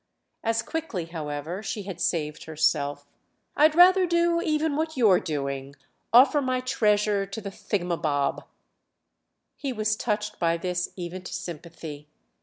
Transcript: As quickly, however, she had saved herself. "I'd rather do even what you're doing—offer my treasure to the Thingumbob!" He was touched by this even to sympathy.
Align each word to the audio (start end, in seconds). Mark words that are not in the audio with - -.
As 0.43 0.63
quickly, 0.63 1.05
however, 1.05 1.61
she 1.61 1.83
had 1.83 2.01
saved 2.01 2.45
herself. 2.45 3.05
"I'd 3.55 3.75
rather 3.75 4.07
do 4.07 4.41
even 4.41 4.75
what 4.75 4.97
you're 4.97 5.19
doing—offer 5.19 6.41
my 6.41 6.59
treasure 6.61 7.27
to 7.27 7.39
the 7.39 7.51
Thingumbob!" 7.51 8.43
He 9.57 9.71
was 9.71 9.95
touched 9.95 10.39
by 10.39 10.57
this 10.57 10.89
even 10.95 11.21
to 11.21 11.31
sympathy. 11.35 12.07